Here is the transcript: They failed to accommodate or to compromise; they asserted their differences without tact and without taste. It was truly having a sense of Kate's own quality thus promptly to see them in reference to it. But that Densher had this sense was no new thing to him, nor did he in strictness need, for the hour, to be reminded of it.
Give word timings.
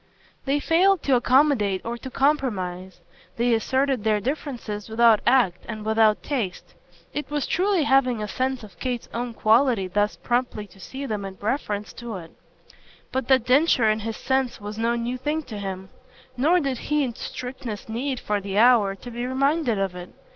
They 0.45 0.59
failed 0.59 1.03
to 1.03 1.15
accommodate 1.15 1.81
or 1.85 1.95
to 1.95 2.09
compromise; 2.09 3.01
they 3.37 3.53
asserted 3.53 4.03
their 4.03 4.19
differences 4.19 4.89
without 4.89 5.23
tact 5.27 5.63
and 5.69 5.85
without 5.85 6.23
taste. 6.23 6.73
It 7.13 7.29
was 7.29 7.45
truly 7.45 7.83
having 7.83 8.19
a 8.19 8.27
sense 8.27 8.63
of 8.63 8.79
Kate's 8.79 9.07
own 9.13 9.35
quality 9.35 9.87
thus 9.87 10.15
promptly 10.15 10.65
to 10.65 10.79
see 10.79 11.05
them 11.05 11.23
in 11.23 11.37
reference 11.39 11.93
to 11.93 12.15
it. 12.15 12.31
But 13.11 13.27
that 13.27 13.45
Densher 13.45 13.87
had 13.87 14.01
this 14.01 14.17
sense 14.17 14.59
was 14.59 14.79
no 14.79 14.95
new 14.95 15.19
thing 15.19 15.43
to 15.43 15.59
him, 15.59 15.89
nor 16.35 16.59
did 16.59 16.79
he 16.79 17.03
in 17.03 17.13
strictness 17.13 17.87
need, 17.87 18.19
for 18.19 18.41
the 18.41 18.57
hour, 18.57 18.95
to 18.95 19.11
be 19.11 19.27
reminded 19.27 19.77
of 19.77 19.93
it. 19.93 20.09